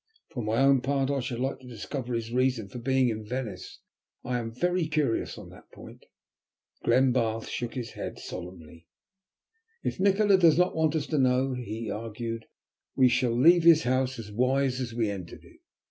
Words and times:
"For 0.31 0.41
my 0.41 0.57
own 0.57 0.81
part 0.81 1.11
I 1.11 1.19
should 1.19 1.39
like 1.39 1.59
to 1.59 1.67
discover 1.67 2.15
his 2.15 2.31
reason 2.31 2.69
for 2.69 2.79
being 2.79 3.09
in 3.09 3.23
Venice. 3.23 3.81
I 4.23 4.39
am 4.39 4.51
very 4.51 4.87
curious 4.87 5.37
on 5.37 5.49
that 5.49 5.71
point." 5.71 6.07
Glenbarth 6.83 7.47
shook 7.47 7.75
his 7.75 7.91
head 7.91 8.17
solemnly. 8.17 8.87
"If 9.83 9.99
Nikola 9.99 10.39
does 10.39 10.57
not 10.57 10.75
want 10.75 10.95
us 10.95 11.05
to 11.05 11.19
know," 11.19 11.53
he 11.53 11.91
argued, 11.91 12.45
"we 12.95 13.09
shall 13.09 13.39
leave 13.39 13.61
his 13.63 13.83
house 13.83 14.17
as 14.17 14.31
wise 14.31 14.81
as 14.81 14.91
we 14.91 15.11
entered 15.11 15.43
it. 15.43 15.59